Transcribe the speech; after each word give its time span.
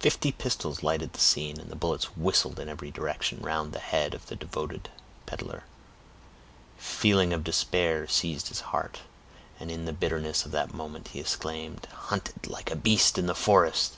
Fifty 0.00 0.32
pistols 0.32 0.82
lighted 0.82 1.12
the 1.12 1.20
scene, 1.20 1.60
and 1.60 1.70
the 1.70 1.76
bullets 1.76 2.16
whistled 2.16 2.58
in 2.58 2.68
every 2.68 2.90
direction 2.90 3.38
round 3.40 3.72
the 3.72 3.78
head 3.78 4.12
of 4.12 4.26
the 4.26 4.34
devoted 4.34 4.88
peddler. 5.24 5.62
A 6.80 6.82
feeling 6.82 7.32
of 7.32 7.44
despair 7.44 8.08
seized 8.08 8.48
his 8.48 8.60
heart, 8.74 9.02
and 9.60 9.70
in 9.70 9.84
the 9.84 9.92
bitterness 9.92 10.44
of 10.44 10.50
that 10.50 10.74
moment 10.74 11.06
he 11.12 11.20
exclaimed,— 11.20 11.86
"Hunted 11.92 12.48
like 12.48 12.72
a 12.72 12.74
beast 12.76 13.18
of 13.18 13.26
the 13.28 13.36
forest!" 13.36 13.94